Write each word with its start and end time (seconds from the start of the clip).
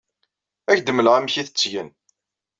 Ad 0.71 0.75
ak-d-mleɣ 0.75 1.13
amek 1.15 1.35
ay 1.35 1.45
t-ttgen. 1.47 1.89